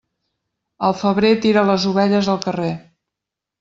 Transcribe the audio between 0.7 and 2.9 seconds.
El febrer tira les ovelles al carrer.